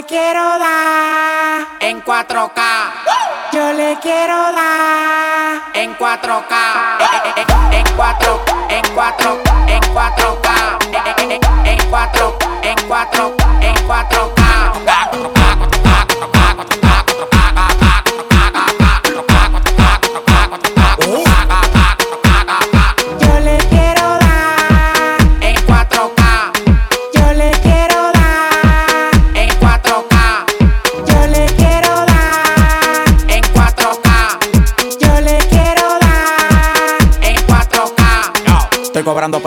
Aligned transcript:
le 0.00 0.06
quiero 0.06 0.58
dar 0.58 1.66
en 1.80 2.02
4K. 2.02 2.60
Yo 3.52 3.72
le 3.74 3.98
quiero 4.00 4.34
dar 4.34 5.62
en 5.74 5.94
4K. 5.98 6.54
En 7.72 7.84
4, 7.96 8.42
en 8.70 8.94
4, 8.94 9.42
en 9.66 9.82
4K. 9.94 10.79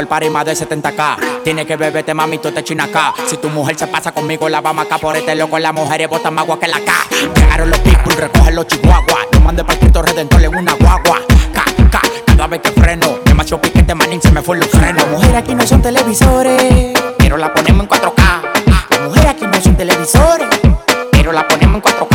Estoy 0.04 0.10
cobrando 0.10 0.10
por 0.10 0.10
par 0.10 0.24
y 0.24 0.30
más 0.30 0.46
de 0.46 0.54
70k. 0.54 1.44
Tiene 1.44 1.66
que 1.66 1.76
beberte, 1.76 2.14
mami, 2.14 2.38
tú 2.38 2.52
te 2.52 2.64
china 2.64 2.86
acá. 2.86 3.14
Si 3.28 3.38
tu 3.38 3.50
mujer 3.50 3.78
se 3.78 3.88
pasa 3.88 4.12
conmigo, 4.12 4.50
la 4.50 4.62
vamos 4.62 4.86
acá 4.86 4.98
por 4.98 5.16
este 5.16 5.36
loco. 5.36 5.58
Las 5.60 5.74
mujeres 5.74 6.10
botan 6.10 6.34
más 6.34 6.44
agua 6.44 6.60
que 6.60 6.68
la 6.68 6.80
K. 6.80 6.94
Llegaron 7.36 7.70
los 7.70 7.80
people, 7.80 8.16
recogen 8.16 8.56
los 8.56 8.68
chihuahuas. 8.68 9.28
Lo 9.32 9.40
mandé 9.40 9.64
para 9.64 9.74
el 9.74 9.80
Cristo 9.80 10.02
Redentor 10.02 10.44
en 10.44 10.56
una 10.56 10.74
guagua. 10.74 11.20
K, 11.54 11.64
K, 11.90 12.02
cada 12.26 12.48
vez 12.48 12.62
que 12.62 12.72
freno. 12.72 13.20
Demasiado 13.26 13.62
piquete, 13.62 13.96
manín, 13.96 14.22
se 14.22 14.32
me 14.32 14.42
fue 14.42 14.58
los 14.58 14.68
frenos. 14.70 15.04
Las 15.04 15.12
mujeres 15.12 15.36
aquí 15.36 15.56
no 15.56 15.66
son 15.66 15.82
televisores 15.82 16.94
Pero 17.18 17.38
la 17.38 17.54
ponemos 17.54 17.84
en 17.84 17.90
4K. 17.90 18.42
Las 18.90 19.02
mujeres 19.02 19.30
aquí 19.30 19.46
no 19.46 19.62
son 19.62 19.76
televisores 19.76 20.48
Pero 21.12 21.32
la 21.32 21.48
ponemos 21.48 21.76
en 21.76 21.82
4K. 21.82 22.13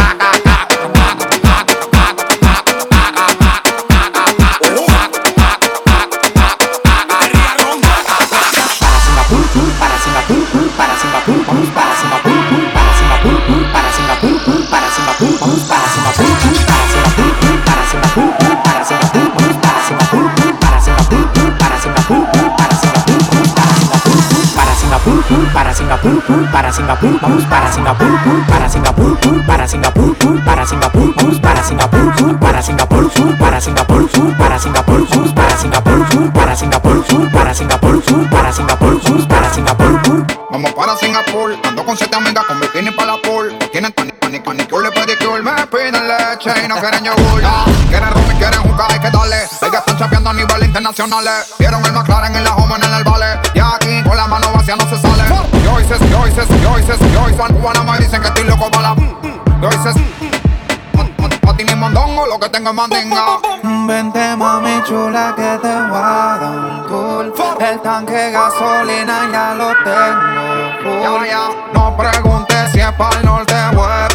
Singapur, 26.03 26.51
para 26.53 26.73
Singapur, 26.73 27.21
vamos 27.21 27.45
para 27.47 27.73
Singapur, 27.73 28.21
para 28.47 28.69
Singapur, 28.69 29.19
para 29.47 29.67
Singapur, 29.67 30.17
para 30.45 30.65
Singapur, 30.67 31.15
para 31.17 31.35
Singapur, 31.35 31.41
para 31.41 31.63
Singapur, 31.63 32.39
para 32.39 32.63
Singapur, 32.63 33.11
para 33.35 33.61
Singapur, 33.61 34.35
para 34.39 34.59
Singapur, 34.59 35.35
para 35.35 36.57
Singapur, 36.57 37.31
para 37.33 37.55
Singapur, 37.55 38.31
para 38.31 38.53
Singapur, 38.53 39.29
para 39.29 39.51
Singapur. 39.53 40.27
Vamos 40.51 40.73
para 40.73 40.97
Singapur, 40.97 41.57
ando 41.65 41.85
con 41.85 41.97
siete 41.97 42.17
amigas 42.17 42.45
con 42.45 42.61
bikini 42.61 42.91
para 42.93 43.13
la 43.17 43.23
pool. 43.23 43.57
Tienen 43.73 43.93
tonic, 43.93 44.19
tonic, 44.21 44.47
manicure, 44.47 44.91
pedicure, 44.93 45.43
me 45.43 45.67
piden 45.67 46.09
leche 46.09 46.53
y 46.65 46.69
no 46.69 46.77
quieren 46.77 47.05
yogur. 47.05 47.43
Ah, 47.45 47.65
Quieren 47.89 48.11
rum 48.13 48.25
y 48.31 48.35
quieren 48.39 48.61
jugar, 48.63 48.93
hay 48.93 49.01
que 49.01 49.11
darle. 49.11 49.37
Ellas 49.37 49.75
están 49.79 49.99
chapeando 49.99 50.31
a 50.31 50.33
nivel 50.35 50.65
internacional. 50.65 51.25
Vieron 51.59 51.85
el 51.85 51.93
McLaren 51.93 52.37
en 52.37 52.45
la 52.45 52.55
home 52.55 52.75
en 52.77 52.95
el 52.95 53.05
vale. 53.05 53.38
Hice, 56.77 56.93
yo 57.13 57.29
hice. 57.29 57.55
Cubana 57.55 57.83
me 57.85 57.99
dicen 57.99 58.21
que 58.21 58.29
estoy 58.29 58.45
loco 58.45 58.69
para 58.71 58.95
la. 58.95 58.97
Yo 59.63 59.69
hice. 59.69 60.19
Patín 61.41 61.69
y 61.71 61.75
mondongo, 61.75 62.27
lo 62.27 62.39
que 62.39 62.49
tengo 62.49 62.71
es 62.71 62.75
mandinga. 62.75 63.39
Vente 63.87 64.37
mami 64.37 64.83
chula 64.85 65.35
que 65.35 65.59
te 65.63 65.69
voy 65.69 65.97
a 65.97 66.39
dar 66.39 66.51
un 66.51 66.87
tour 66.87 67.35
El 67.59 67.81
tanque 67.81 68.31
gasolina 68.31 69.29
ya 69.33 69.55
lo 69.55 69.69
tengo 69.83 70.39
full 70.83 71.27
no 71.73 71.97
preguntes 71.97 72.73
si 72.73 72.81
es 72.81 72.93
para 72.93 73.19
el 73.19 73.25
norte 73.25 73.55
o 73.77 73.89
es 73.89 74.15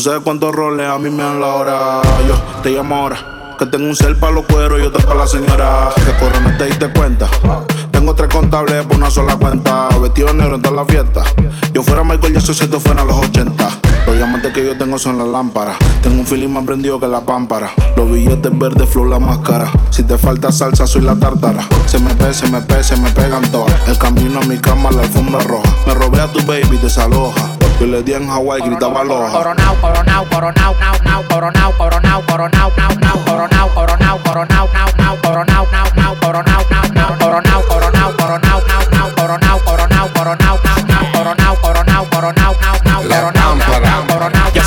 Tú 0.00 0.04
sabes 0.04 0.22
cuántos 0.24 0.54
roles 0.54 0.88
a 0.88 0.96
mí 0.98 1.10
me 1.10 1.22
dan 1.22 1.42
la 1.42 1.48
hora. 1.48 2.00
Yo 2.26 2.34
te 2.62 2.70
llamo 2.70 2.96
ahora. 2.96 3.54
Que 3.58 3.66
tengo 3.66 3.84
un 3.84 3.94
cel 3.94 4.16
para 4.16 4.32
los 4.32 4.46
cueros 4.46 4.80
y 4.80 4.82
otro 4.82 5.06
para 5.06 5.20
la 5.20 5.26
señora. 5.26 5.90
Que 5.94 6.12
corre, 6.18 6.40
no 6.40 6.56
te 6.56 6.64
diste 6.64 6.90
cuenta. 6.90 7.28
Tengo 7.90 8.14
tres 8.14 8.32
contables 8.32 8.86
por 8.86 8.96
una 8.96 9.10
sola 9.10 9.36
cuenta. 9.36 9.90
Vestido 10.00 10.32
negro 10.32 10.54
en 10.54 10.62
toda 10.62 10.76
la 10.76 10.84
fiesta. 10.86 11.22
Yo 11.74 11.82
fuera 11.82 12.02
Michael 12.02 12.32
Jackson 12.32 12.54
si 12.54 12.64
esto 12.64 12.80
fuera 12.80 13.04
los 13.04 13.14
80. 13.14 13.68
Los 14.06 14.16
diamantes 14.16 14.54
que 14.54 14.64
yo 14.64 14.78
tengo 14.78 14.98
son 14.98 15.18
las 15.18 15.28
lámparas. 15.28 15.76
Tengo 16.02 16.18
un 16.18 16.26
feeling 16.26 16.48
más 16.48 16.64
prendido 16.64 16.98
que 16.98 17.06
la 17.06 17.20
pámpara. 17.20 17.70
Los 17.94 18.10
billetes 18.10 18.58
verdes, 18.58 18.88
flow 18.88 19.04
la 19.04 19.18
máscara. 19.18 19.70
Si 19.90 20.02
te 20.02 20.16
falta 20.16 20.50
salsa, 20.50 20.86
soy 20.86 21.02
la 21.02 21.14
tártara. 21.14 21.62
Se 21.84 21.98
me 21.98 22.14
pe, 22.14 22.32
se 22.32 22.48
me 22.48 22.62
pe, 22.62 22.82
se 22.82 22.96
me 22.96 23.10
pegan 23.10 23.42
todas. 23.52 23.76
El 23.86 23.98
camino 23.98 24.40
a 24.40 24.46
mi 24.46 24.56
cama, 24.56 24.90
la 24.92 25.02
alfombra 25.02 25.40
roja. 25.40 25.68
Me 25.86 25.92
robé 25.92 26.22
a 26.22 26.26
tu 26.28 26.40
baby, 26.46 26.78
desaloja. 26.78 27.59
Yo 27.80 27.86
le 27.86 28.02
di 28.02 28.12
en 28.12 28.28
Hawái, 28.28 28.60
gritaba 28.60 29.02
loja. 29.02 29.32
Coronao, 29.32 29.74
coronao, 29.80 30.24
coronao, 30.26 30.74
nao, 30.78 30.94
nao, 31.02 31.24
coronao, 31.30 31.72
coronao, 31.78 32.22
coronao, 32.26 32.72
nao, 32.76 32.90
nao, 33.00 33.24
coronao, 33.24 33.68
coronao, 33.74 34.18
coronao, 34.22 34.68
nao, 34.74 34.88
nao, 34.98 35.16
coronao, 35.24 35.66
nao, 35.66 35.66
nao, 35.66 35.66
coronao, 35.66 35.66
nao, 35.72 35.86
nao, 35.96 36.16
coronao, 36.20 36.64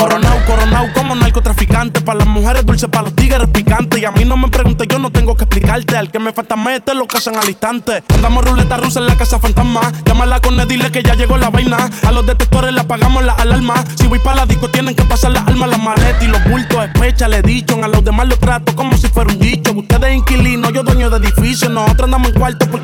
Coronao, 0.00 0.38
coronao 0.46 0.90
como 0.94 1.14
narcotraficante. 1.14 2.00
Para 2.00 2.20
las 2.20 2.26
mujeres 2.26 2.64
dulces, 2.64 2.88
para 2.88 3.02
los 3.04 3.14
tigres 3.14 3.46
picantes. 3.48 4.00
Y 4.00 4.06
a 4.06 4.10
mí 4.10 4.24
no 4.24 4.38
me 4.38 4.48
preguntes, 4.48 4.88
yo 4.88 4.98
no 4.98 5.12
tengo 5.12 5.36
que 5.36 5.44
explicarte. 5.44 5.94
Al 5.94 6.10
que 6.10 6.18
me 6.18 6.32
falta 6.32 6.56
meter 6.56 6.96
lo 6.96 7.06
casan 7.06 7.36
al 7.36 7.46
instante. 7.46 8.02
Andamos 8.14 8.46
ruleta 8.46 8.78
rusa 8.78 9.00
en 9.00 9.08
la 9.08 9.16
casa 9.18 9.38
fantasma. 9.38 9.92
Llámala 10.06 10.40
con 10.40 10.58
él, 10.58 10.66
dile 10.66 10.90
que 10.90 11.02
ya 11.02 11.14
llegó 11.14 11.36
la 11.36 11.50
vaina. 11.50 11.90
A 12.02 12.12
los 12.12 12.24
detectores 12.24 12.72
le 12.72 12.80
apagamos 12.80 13.22
la 13.22 13.34
alarma. 13.34 13.74
Si 13.96 14.06
voy 14.06 14.20
para 14.20 14.36
la 14.36 14.46
disco, 14.46 14.70
tienen 14.70 14.94
que 14.94 15.04
pasar 15.04 15.32
las 15.32 15.46
almas, 15.46 15.68
las 15.68 15.82
maletas 15.82 16.22
y 16.22 16.28
los 16.28 16.42
bultos. 16.44 16.82
Especha, 16.82 17.28
le 17.28 17.42
dicho. 17.42 17.78
A 17.84 17.88
los 17.88 18.02
demás 18.02 18.26
los 18.26 18.38
trato 18.38 18.74
como 18.74 18.96
si 18.96 19.06
fuera 19.08 19.30
un 19.30 19.38
dicho. 19.38 19.72
Ustedes 19.72 20.16
inquilinos, 20.16 20.72
yo 20.72 20.82
dueño 20.82 21.10
de 21.10 21.18
edificio. 21.18 21.68
Nosotros 21.68 22.06
andamos 22.06 22.28
en 22.28 22.40
cuarto 22.40 22.66
por 22.70 22.80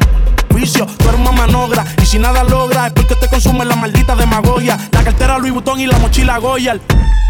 Tú 0.57 1.09
eres 1.09 1.21
una 1.21 1.33
manogra. 1.33 1.85
Y 2.03 2.07
si 2.07 2.19
nada 2.19 2.43
logra, 2.43 2.87
es 2.87 2.93
porque 2.95 3.15
te 3.15 3.29
consume 3.29 3.67
la 3.67 3.77
maldita 3.77 4.17
demagogia. 4.17 4.79
La 4.91 5.05
cartera 5.05 5.39
Louis 5.39 5.53
Vuitton 5.53 5.79
y 5.81 5.87
la 5.87 5.99
mochila 5.99 6.39
Goya. 6.39 6.79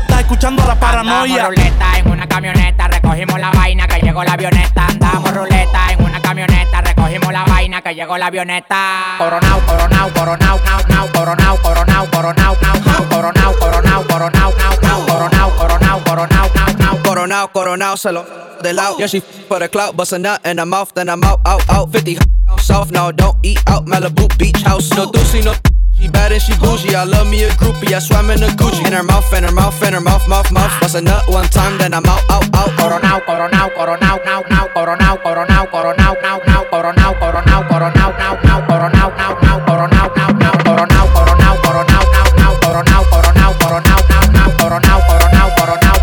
Estás 0.02 0.20
escuchando 0.20 0.64
la 0.64 0.78
paranoia. 0.78 1.46
Andamos 1.46 1.56
ruleta 1.56 1.98
en 1.98 2.10
una 2.10 2.28
camioneta, 2.28 2.86
recogimos 2.86 3.40
la 3.40 3.50
vaina 3.50 3.88
que 3.88 4.00
llegó 4.00 4.22
la 4.22 4.32
avioneta. 4.32 4.86
Andamos 4.86 5.34
ruleta 5.34 5.92
en 5.92 6.04
una 6.04 6.20
camioneta, 6.20 6.80
recogimos 6.80 7.32
la 7.32 7.44
vaina 7.44 7.82
que 7.82 7.94
llegó 7.96 8.16
la 8.16 8.26
avioneta. 8.26 9.16
Coronao, 9.18 9.60
coronao, 9.66 10.08
coronao, 10.10 10.60
nao, 10.64 10.80
nao, 10.88 11.12
coronao, 11.12 11.56
coronao, 11.62 12.06
coronao, 12.10 12.56
nao, 12.62 12.80
nao, 12.84 13.08
coronao, 13.08 13.52
coronao, 13.58 14.04
coronao, 14.06 14.52
nao, 14.56 14.76
nao, 14.82 15.06
coronao, 15.06 15.50
coronao, 15.56 16.04
coronao, 16.04 16.50
nao, 16.54 16.72
nao. 16.78 17.05
Coronao, 17.16 17.48
coronao, 17.48 17.96
se 17.96 18.12
lo 18.12 18.26
they 18.62 18.74
loud. 18.74 19.00
Yeah, 19.00 19.06
she 19.06 19.20
for 19.20 19.58
the 19.58 19.68
clout, 19.68 19.96
bust 19.96 20.12
a 20.12 20.18
nut 20.18 20.44
in 20.44 20.58
her 20.58 20.66
mouth, 20.66 20.92
then 20.92 21.08
I'm 21.08 21.24
out, 21.24 21.40
out, 21.46 21.64
out. 21.70 21.90
50 21.90 22.18
south, 22.58 22.92
no, 22.92 23.10
don't 23.10 23.34
eat 23.42 23.58
out. 23.68 23.86
Malibu 23.86 24.28
beach 24.36 24.60
house, 24.60 24.90
no 24.90 25.06
doozy, 25.06 25.42
no. 25.42 25.54
She 25.98 26.08
bad 26.08 26.32
and 26.32 26.42
she 26.42 26.52
bougie, 26.60 26.94
I 26.94 27.04
love 27.04 27.26
me 27.30 27.44
a 27.44 27.48
groupie, 27.56 27.94
I 27.94 28.00
swam 28.00 28.28
in 28.30 28.42
a 28.42 28.48
Gucci 28.48 28.86
In 28.86 28.92
her 28.92 29.02
mouth, 29.02 29.32
in 29.32 29.44
her 29.44 29.50
mouth, 29.50 29.82
in 29.82 29.94
her 29.94 30.00
mouth, 30.02 30.28
mouth, 30.28 30.52
mouth 30.52 30.78
Bust 30.78 30.94
a 30.94 31.00
nut 31.00 31.24
one 31.26 31.48
time, 31.48 31.78
then 31.78 31.94
I'm 31.94 32.04
out, 32.04 32.20
out, 32.28 32.44
out 32.54 32.68
Coronao, 32.76 33.20
coronao, 33.24 33.70
coronao, 33.72 34.22
now, 34.22 34.42
now 34.50 34.66
Coronao, 34.76 35.16
coronao, 35.22 35.64
coronao, 35.72 36.20
now, 36.20 36.36
now 36.44 36.64
Coronao, 36.68 37.16
coronao, 37.16 37.64
coronao, 37.64 38.18
now, 38.18 38.36
now 38.36 38.60
Coronao, 38.60 39.16
now, 39.16 39.32
now, 39.40 39.58
coronao, 39.64 40.12
now, 40.12 40.36
now 40.36 40.52
Coronao, 40.60 41.08
coronao, 41.16 41.56
coronao, 41.64 42.04
now, 42.12 42.28
now 42.36 42.52
Coronao, 42.60 43.02
coronao, 43.08 43.52
coronao, 43.56 44.00
now, 44.10 44.32
now 44.36 44.50
Coronao, 44.60 45.00
coronao, 45.08 45.48
coronao, 45.56 45.95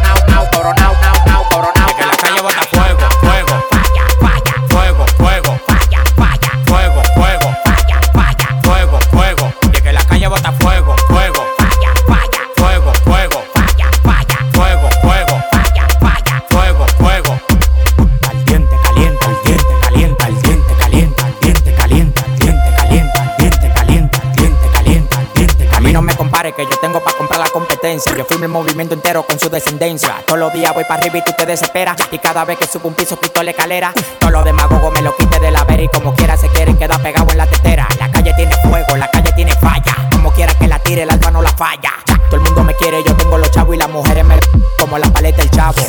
que 26.51 26.65
yo 26.65 26.77
tengo 26.81 26.99
para 26.99 27.17
comprar 27.17 27.39
la 27.39 27.47
competencia. 27.49 28.13
Yo 28.17 28.25
firmo 28.25 28.43
el 28.43 28.51
movimiento 28.51 28.93
entero 28.93 29.23
con 29.23 29.39
su 29.39 29.49
descendencia. 29.49 30.21
Todos 30.25 30.39
los 30.39 30.53
días 30.53 30.73
voy 30.73 30.83
para 30.83 30.99
arriba 30.99 31.19
y 31.19 31.23
tú 31.23 31.31
te 31.37 31.45
desesperas. 31.45 31.95
Y 32.11 32.17
cada 32.17 32.43
vez 32.43 32.57
que 32.57 32.67
subo 32.67 32.89
un 32.89 32.95
piso, 32.95 33.17
quito 33.17 33.41
la 33.41 33.51
escalera. 33.51 33.93
Todos 34.19 34.33
los 34.33 34.43
demagogos 34.43 34.93
me 34.93 35.01
lo 35.01 35.15
quite 35.15 35.39
de 35.39 35.51
la 35.51 35.63
vera 35.63 35.83
y 35.83 35.87
como 35.87 36.13
quiera 36.13 36.35
se 36.35 36.49
quieren 36.49 36.77
quedar 36.77 37.01
pegados 37.01 37.31
en 37.31 37.37
la 37.37 37.47
tetera. 37.47 37.87
La 37.99 38.11
calle 38.11 38.33
tiene 38.35 38.53
fuego, 38.67 38.97
la 38.97 39.09
calle 39.09 39.31
tiene 39.33 39.53
falla. 39.53 39.95
Como 40.11 40.31
quiera 40.33 40.53
que 40.55 40.67
la 40.67 40.79
tire, 40.79 41.03
el 41.03 41.09
alma 41.09 41.31
no 41.31 41.41
la 41.41 41.51
falla. 41.51 41.93
Todo 42.05 42.35
el 42.35 42.41
mundo 42.41 42.63
me 42.63 42.75
quiere, 42.75 43.01
yo 43.03 43.15
tengo 43.15 43.37
los 43.37 43.49
chavos 43.51 43.75
y 43.75 43.77
las 43.77 43.89
mujeres 43.89 44.25
me 44.25 44.37
como 44.79 44.97
la 44.97 45.07
paleta 45.07 45.37
del 45.37 45.51
chavo. 45.51 45.81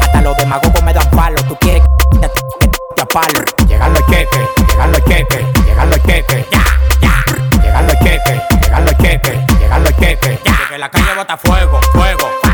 Hasta 0.00 0.22
los 0.22 0.36
demagogos 0.36 0.82
me 0.82 0.92
dan 0.92 1.10
palo. 1.10 1.42
Tú 1.48 1.56
quieres 1.60 1.82
que 2.12 2.18
te, 2.18 2.28
te, 2.60 2.68
te 2.94 3.02
a 3.02 3.06
palo. 3.06 3.40
Llegando 3.66 3.98
el 3.98 4.04
quete, 4.06 4.48
llegando 4.68 4.98
el 4.98 5.04
quete, 5.04 5.46
llegando 5.66 5.96
el 5.96 6.02
quete, 6.02 6.46
Ya, 6.52 6.64
ya, 7.00 7.60
llegando 7.62 7.92
el 7.92 7.98
quete, 7.98 8.55
Llegan 8.76 8.84
los 8.92 8.98
cheques, 8.98 9.58
llegan 9.58 9.82
los 9.82 9.96
cheques. 9.96 10.40
Que 10.68 10.76
la 10.76 10.90
calle 10.90 11.14
bota 11.16 11.38
fuego, 11.38 11.80
fuego. 11.94 12.45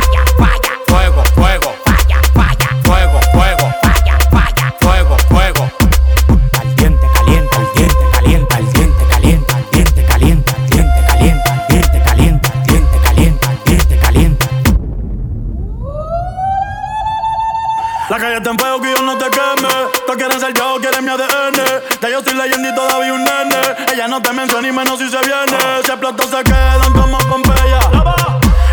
La 18.10 18.18
calle 18.18 18.36
está 18.36 18.50
en 18.50 18.58
fuego 18.58 18.80
que 18.80 18.90
yo 18.90 19.02
no 19.02 19.16
te 19.16 19.30
queme. 19.30 19.68
Todos 20.06 20.16
quieren 20.16 20.40
ser 20.40 20.52
yo, 20.54 20.76
quieren 20.80 21.04
mi 21.04 21.10
ADN. 21.10 21.54
Ya 22.00 22.08
yo 22.08 22.20
soy 22.22 22.34
leyenda 22.34 22.68
y 22.68 22.74
todavía 22.74 23.14
un 23.14 23.24
nene. 23.24 23.60
Ella 23.92 24.08
no 24.08 24.20
te 24.20 24.32
menciona 24.32 24.68
y 24.68 24.72
menos 24.72 24.98
si 24.98 25.08
se 25.08 25.18
viene. 25.18 25.58
Si 25.84 25.90
explotó 25.90 26.24
se 26.24 26.42
quedan 26.42 26.92
como 26.92 27.18
Pompeya. 27.18 27.80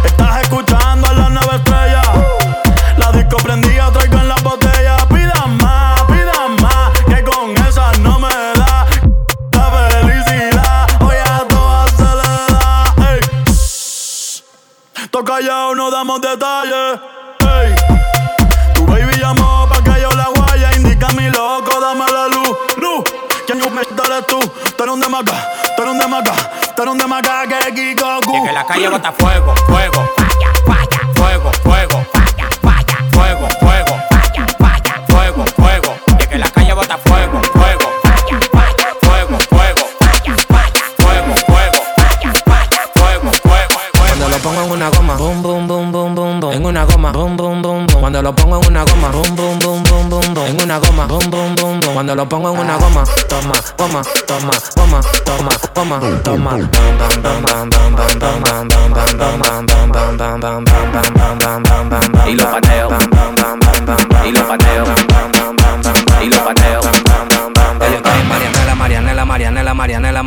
Estás 0.03 0.41
escuchando 0.41 1.07
a 1.07 1.13
la 1.13 1.29
nueva 1.29 1.55
estrella. 1.55 2.01
La 2.97 3.11
disco 3.11 3.37
prendida, 3.37 3.91
traigo 3.91 4.17
en 4.17 4.27
la 4.27 4.35
botella. 4.37 4.97
Pidan 5.07 5.57
más, 5.57 6.01
pidan 6.03 6.55
más. 6.61 6.99
Que 7.05 7.23
con 7.23 7.55
esa 7.67 7.91
no 7.99 8.19
me 8.19 8.29
da 8.29 8.87
la 9.53 9.71
felicidad. 10.01 10.87
Hoy 11.01 11.15
a 11.23 11.47
todas 11.47 11.91
se 11.91 12.03
le 12.03 12.55
da. 12.55 12.83
Ey. 13.13 13.19
Toca 15.11 15.35
callado, 15.35 15.75
no 15.75 15.91
damos 15.91 16.19
detalles. 16.19 17.18
¿Quién 23.83 23.95
me 23.95 24.03
eres 24.15 24.27
tú? 24.27 24.39
Tú 24.39 24.83
eres 24.83 24.93
un 24.93 24.99
demaca, 24.99 25.33
tú 25.75 25.81
eres 25.81 25.93
un 25.93 25.99
demaca, 25.99 26.33
tú 26.75 26.81
eres 26.81 26.91
un 26.91 26.97
demaca 26.97 27.47
que 27.47 27.73
Kikoku. 27.73 28.35
Y 28.37 28.43
que 28.47 28.51
la 28.53 28.65
calle 28.65 28.89
bota 28.89 29.11
fuego, 29.13 29.53
fuego 29.67 30.09
falla, 30.17 30.51
falla, 30.65 30.99
Fuego, 31.15 31.51
fuego 31.63 32.05
falla, 32.13 32.49
falla, 32.61 32.97
Fuego, 33.11 33.47
fuego 33.59 33.95
falla, 34.09 34.45
falla, 34.57 35.03
Fuego, 35.07 35.45
fuego 35.55 35.95
Y 36.19 36.25
que 36.27 36.37
la 36.37 36.49
calle 36.49 36.73
bota 36.73 36.97
fuego, 36.97 37.41
fuego 37.53 37.91
falla, 38.03 38.39
falla, 38.51 38.87
Fuego, 39.01 39.37
fuego 39.49 39.85
falla, 39.99 40.35
falla, 40.47 40.83
Fuego, 40.97 41.35
fuego 41.47 41.81
falla, 41.97 42.33
falla. 42.47 42.81
Fuego, 42.95 43.31
fuego 43.43 44.07
Cuando 44.07 44.29
lo 44.29 44.37
pongo 44.39 44.61
en 44.63 44.71
una 44.71 44.89
goma, 44.89 45.15
boom, 45.15 45.41
boom, 45.41 45.67
boom, 45.67 45.91
boom, 45.91 46.15
boom, 46.15 46.39
boom. 46.39 46.53
En 46.53 46.65
una 46.65 46.83
goma, 46.85 47.11
boom, 47.11 47.37
boom, 47.37 47.61
boom, 47.61 47.87
boom. 47.87 47.99
Cuando 48.01 48.21
lo 48.21 48.35
pongo 48.35 48.61
en 48.61 48.67
una 48.67 48.83
goma, 48.83 49.09
boom, 49.09 49.35
boom, 49.35 49.59
boom, 49.59 49.78
boom, 49.89 50.09
boom, 50.09 50.33
boom. 50.33 50.45
En 50.45 50.61
una 50.61 50.77
goma, 50.79 51.05
boom, 51.07 51.29
boom, 51.29 51.55
boom, 51.55 51.79
boom. 51.79 51.93
Cuando 51.93 52.15
lo 52.15 52.29
pongo 52.29 52.53
en 52.53 52.59
una 52.59 52.77
goma, 52.77 53.03
toma, 53.27 53.55
goma, 53.77 54.01
toma, 54.27 54.51
goma, 54.75 55.01
toma, 55.25 55.51
goma, 55.75 55.99
toma. 56.23 56.51
Bam, 56.51 57.21
bam, 57.21 57.31
bam, 57.31 57.41
bam, 57.41 57.69
bam, 57.69 57.97
bam, 64.47 64.58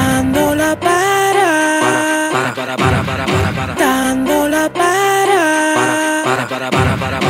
Dando 0.00 0.54
la 0.54 0.74
para, 0.80 2.30
Para, 2.32 2.54
para, 2.54 2.76
para, 2.76 3.02
para, 3.02 3.26
para, 3.26 3.52
para. 3.52 3.74
dando 3.74 4.48
la 4.48 4.68
para, 4.72 5.74
Para, 5.76 6.48
para, 6.48 6.70
para, 6.70 6.96
para, 6.96 7.20
para, 7.20 7.29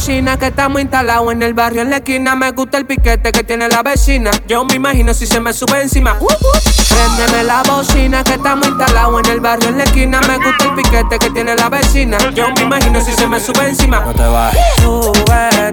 Bocina 0.00 0.38
que 0.38 0.46
estamos 0.46 0.80
instalados 0.80 1.30
en 1.30 1.42
el 1.42 1.52
barrio 1.52 1.82
en 1.82 1.90
la 1.90 1.96
esquina. 1.96 2.34
Me 2.34 2.52
gusta 2.52 2.78
el 2.78 2.86
piquete 2.86 3.32
que 3.32 3.44
tiene 3.44 3.68
la 3.68 3.82
vecina. 3.82 4.30
Yo 4.46 4.64
me 4.64 4.76
imagino 4.76 5.12
si 5.12 5.26
se 5.26 5.40
me 5.40 5.52
sube 5.52 5.82
encima. 5.82 6.16
Uh, 6.18 6.24
uh. 6.24 6.80
Préndeme 6.88 7.44
la 7.44 7.62
bocina 7.64 8.24
que 8.24 8.32
estamos 8.32 8.66
instalados 8.66 9.20
en 9.22 9.30
el 9.30 9.40
barrio 9.40 9.68
en 9.68 9.76
la 9.76 9.84
esquina. 9.84 10.22
Me 10.22 10.38
gusta 10.38 10.64
el 10.64 10.74
piquete 10.74 11.18
que 11.18 11.28
tiene 11.28 11.54
la 11.54 11.68
vecina. 11.68 12.16
Yo 12.30 12.48
me 12.48 12.62
imagino 12.62 12.98
si 13.04 13.12
se 13.12 13.26
me 13.26 13.38
sube 13.38 13.68
encima. 13.68 14.00
No 14.00 14.14
te 14.14 14.22
bajes, 14.22 14.58
Súbete, 14.80 15.69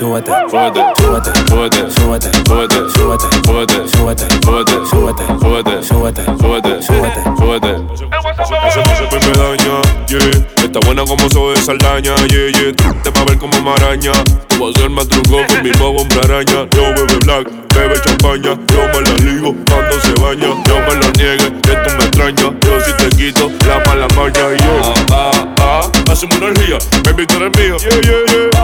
súbete, 0.00 0.32
súbete, 0.48 0.80
súbete, 0.96 1.30
súbete, 1.46 1.90
súbete, 1.92 2.30
súbete, 2.40 2.78
súbete, 2.90 3.28
súbete, 3.44 3.88
súbete, 3.92 4.24
súbete, 4.40 4.76
súbete, 4.86 4.86
súbete, 4.88 5.26
súbete, 5.36 5.84
súbete, 5.84 6.24
súbete, 6.40 6.82
súbete, 6.82 7.22
súbete. 7.36 7.72
Ese 8.66 8.80
paso 8.80 9.04
me 9.12 9.32
daña, 9.36 9.82
yeah. 10.08 10.64
Está 10.64 10.80
buena 10.86 11.04
como 11.04 11.28
soy 11.28 11.54
de 11.54 11.60
Saldaña, 11.60 12.16
yeah, 12.28 12.48
yeah. 12.48 13.02
Te 13.02 13.10
va 13.10 13.20
a 13.20 13.24
ver 13.26 13.38
como 13.38 13.60
maraña. 13.60 14.12
Tú 14.48 14.64
vas 14.64 14.76
a 14.76 14.80
ser 14.80 14.90
más 14.90 15.06
truco 15.06 15.36
con 15.46 15.62
mi 15.62 15.70
nuevo 15.70 16.00
hombre 16.00 16.20
araña. 16.24 16.66
Yo 16.74 16.82
bebe 16.96 17.18
black, 17.24 17.50
bebe 17.74 18.00
champaña. 18.00 18.56
Yo 18.72 18.80
me 18.92 19.00
la 19.02 19.14
ligo 19.20 19.54
cuando 19.68 20.00
se 20.00 20.14
baña. 20.22 20.48
Yo 20.64 20.76
me 20.80 20.94
lo 20.96 21.10
niegue, 21.12 21.52
que 21.60 21.76
tú 21.76 21.90
me 21.98 22.04
extrañas. 22.04 22.52
Yo 22.64 22.80
si 22.80 22.92
te 22.94 23.08
quito 23.16 23.52
la 23.68 23.82
mala 23.84 24.08
maña 24.16 24.54
y 24.56 24.62
yo. 24.62 24.94
Ah, 25.12 25.30
ah, 25.60 25.82
ah. 25.84 26.10
Hacemos 26.10 26.36
energía, 26.36 26.78
baby, 27.04 27.26
tú 27.26 27.36
eres 27.36 27.50
mía. 27.58 27.76
Yeah, 27.78 28.00
yeah, 28.00 28.50
yeah. 28.50 28.59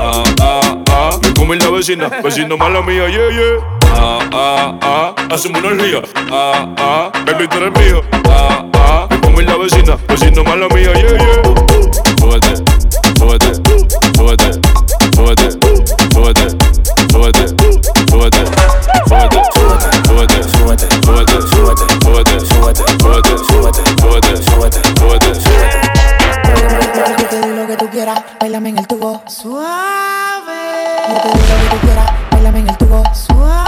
Ah, 1.88 1.92
ah, 1.92 2.02
ah. 2.02 2.06
Vecina, 2.08 2.08
vecino 2.20 2.56
mala 2.56 2.82
mía, 2.82 3.06
yeah, 3.08 3.30
yeah. 3.30 3.60
Ah, 3.94 4.18
ah, 4.32 4.78
ah. 4.82 5.14
Hacemos 5.30 5.62
energía. 5.62 6.02
Ah, 6.32 6.74
ah. 6.78 7.12
Baby, 7.24 7.46
tú 7.46 7.58
eres 7.58 7.70
mía. 7.78 8.02
Ah, 8.28 8.64
ah. 8.74 9.06
Me 9.08 9.20
come 9.20 9.44
la 9.44 9.56
vecina, 9.56 9.96
vecino 10.08 10.42
mala 10.42 10.66
mía, 10.70 10.92
yeah, 10.94 11.16
yeah. 11.16 11.42
Súbete, 12.18 12.56
súbete, 13.16 13.54
súbete, 14.16 14.50
súbete, 15.14 15.50
súbete, 16.10 16.50
súbete, 16.50 16.50
súbete, 17.12 17.46
súbete, 18.10 18.42
súbete, 18.98 19.46
súbete, 20.08 20.42
súbete, 20.42 20.42
súbete, 20.96 21.38
súbete, 22.02 22.34
súbete, 22.42 22.82
súbete, 22.98 23.34
súbete, 23.62 24.32
súbete, 24.42 24.80
súbete, 24.98 25.30
súbete, 25.38 25.76
bailame 28.40 28.70
en 28.70 28.78
el 28.78 28.86
tubo 28.88 29.22
suave. 29.28 30.05
Yo 31.08 31.14
te 31.14 31.28
doy 31.28 31.38
lo 31.38 31.70
que 31.70 31.86
tú 31.86 31.88
bailame 32.32 32.58
en 32.60 32.68
el 32.68 32.76
tubo 32.78 33.02
suave. 33.14 33.65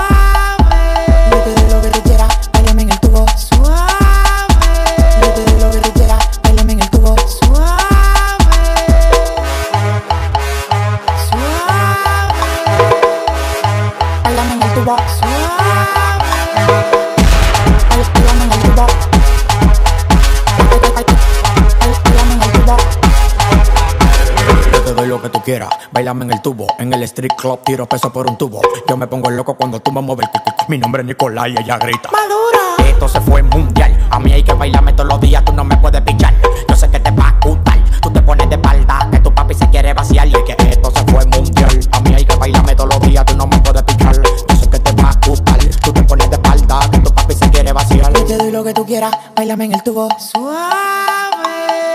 Bailame 25.93 26.25
en 26.27 26.33
el 26.33 26.43
tubo. 26.43 26.67
En 26.79 26.93
el 26.93 27.03
street 27.05 27.33
club 27.37 27.61
tiro 27.65 27.87
peso 27.87 28.13
por 28.13 28.29
un 28.29 28.37
tubo. 28.37 28.61
Yo 28.87 28.97
me 28.97 29.07
pongo 29.07 29.31
loco 29.31 29.55
cuando 29.55 29.81
tú 29.81 29.91
me 29.93 30.01
mueves 30.01 30.29
el. 30.35 30.41
Mi 30.69 30.79
nombre 30.79 31.01
es 31.01 31.09
Nicolai 31.09 31.53
y 31.53 31.63
ella 31.63 31.79
grita. 31.79 32.11
Madura. 32.11 32.91
Esto 32.91 33.09
se 33.09 33.21
fue 33.21 33.43
mundial. 33.43 33.97
A 34.11 34.19
mí 34.19 34.33
hay 34.33 34.43
que 34.43 34.53
bailarme 34.53 34.93
todos 34.93 35.09
los 35.09 35.21
días, 35.21 35.43
tú 35.45 35.53
no 35.53 35.65
me 35.65 35.77
puedes 35.79 36.03
pichar. 36.03 36.35
Yo 36.69 36.77
sé 36.77 36.91
que 36.91 37.01
te 37.01 37.11
va 37.13 37.29
a 37.29 37.47
gustar. 37.47 37.79
Tú 38.03 38.11
te 38.11 38.21
pones 38.21 38.49
de 38.51 38.57
espalda, 38.57 39.09
que 39.11 39.19
tu 39.21 39.35
papi 39.35 39.55
se 39.55 39.69
quiere 39.71 39.95
vaciar. 39.95 40.29
Y 40.29 40.35
es 40.35 40.43
que 40.43 40.69
esto 40.69 40.91
se 40.91 41.03
fue 41.11 41.25
mundial. 41.27 41.81
A 41.93 42.01
mí 42.01 42.15
hay 42.15 42.25
que 42.25 42.37
bailarme 42.37 42.75
todos 42.75 42.95
los 42.95 43.09
días, 43.09 43.25
tú 43.25 43.37
no 43.37 43.47
me 43.47 43.59
puedes 43.59 43.83
pichar. 43.83 44.21
Yo 44.21 44.57
sé 44.57 44.69
que 44.69 44.79
te 44.79 45.03
va 45.03 45.11
a 45.11 45.27
gustar. 45.27 45.59
Tú 45.83 45.93
te 45.93 46.03
pones 46.03 46.29
de 46.29 46.37
espalda, 46.37 46.81
que 46.91 46.99
tu 46.99 47.15
papi 47.15 47.35
se 47.35 47.51
quiere 47.51 47.73
vaciar. 47.73 48.13
Yo 48.13 48.25
te 48.27 48.37
doy 48.37 48.51
lo 48.51 48.63
que 48.65 48.75
tú 48.75 48.85
quieras, 48.85 49.13
bailame 49.35 49.65
en 49.65 49.75
el 49.75 49.83
tubo 49.83 50.09
suave. 50.19 50.69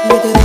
Yo 0.10 0.16
te 0.16 0.34
doy 0.34 0.43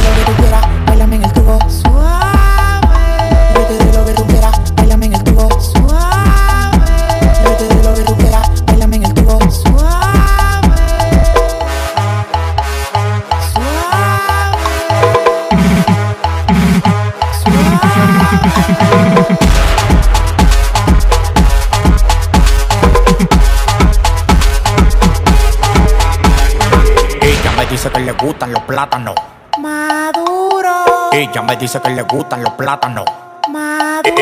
gustan 28.21 28.53
los 28.53 28.63
plátanos. 28.63 29.15
Maduro, 29.61 31.11
Ella 31.13 31.43
me 31.43 31.57
dice 31.57 31.81
que 31.81 31.91
le 31.91 32.03
gustan 32.03 32.43
los 32.43 32.53
plátanos. 32.53 33.05
maduro, 33.51 34.13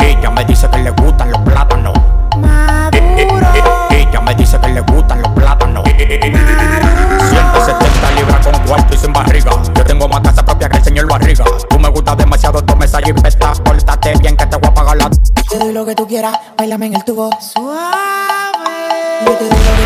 Ella 0.00 0.30
me 0.30 0.44
dice 0.44 0.68
que 0.70 0.78
le 0.78 0.90
gustan 0.90 1.30
los 1.30 1.40
plátanos. 1.42 1.92
maduro. 2.36 3.46
Ella 3.90 4.20
me 4.20 4.34
dice 4.34 4.58
que 4.60 4.68
le 4.68 4.80
gustan 4.80 5.22
los 5.22 5.30
plátanos. 5.32 5.84
170 5.84 8.10
libras 8.16 8.46
con 8.46 8.58
cuarto 8.66 8.94
y 8.94 8.98
sin 8.98 9.12
barriga. 9.12 9.50
Yo 9.74 9.84
tengo 9.84 10.08
más 10.08 10.20
casa 10.20 10.44
propia 10.44 10.68
que 10.68 10.78
el 10.78 10.84
señor 10.84 11.08
Barriga. 11.08 11.44
Tú 11.68 11.78
me 11.78 11.88
gustas 11.88 12.16
demasiado, 12.16 12.62
tú 12.62 12.76
me 12.76 12.86
sales 12.88 13.10
y 13.10 13.12
pesta. 13.14 13.52
Pórtate 13.64 14.14
bien 14.18 14.36
que 14.36 14.46
te 14.46 14.56
voy 14.56 14.68
a 14.68 14.74
pagar 14.74 14.96
la. 14.96 15.10
Te 15.50 15.58
doy 15.58 15.72
lo 15.72 15.84
que 15.84 15.94
tú 15.94 16.06
quieras, 16.06 16.36
bailame 16.56 16.86
en 16.86 16.94
el 16.96 17.04
tubo 17.04 17.30
suave. 17.40 17.96
Yo 19.24 19.32
te 19.32 19.48
doy 19.48 19.58
lo 19.58 19.85